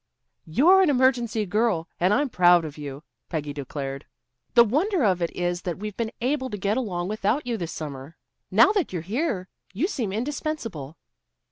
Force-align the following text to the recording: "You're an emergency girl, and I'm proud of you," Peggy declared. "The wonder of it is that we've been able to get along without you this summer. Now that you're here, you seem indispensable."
"You're 0.47 0.81
an 0.81 0.89
emergency 0.89 1.45
girl, 1.45 1.87
and 1.99 2.11
I'm 2.11 2.27
proud 2.27 2.65
of 2.65 2.75
you," 2.75 3.03
Peggy 3.29 3.53
declared. 3.53 4.07
"The 4.55 4.63
wonder 4.63 5.03
of 5.03 5.21
it 5.21 5.29
is 5.35 5.61
that 5.61 5.77
we've 5.77 5.95
been 5.95 6.11
able 6.21 6.49
to 6.49 6.57
get 6.57 6.75
along 6.75 7.07
without 7.07 7.45
you 7.45 7.55
this 7.55 7.71
summer. 7.71 8.17
Now 8.49 8.71
that 8.71 8.91
you're 8.91 9.03
here, 9.03 9.47
you 9.75 9.85
seem 9.87 10.11
indispensable." 10.11 10.97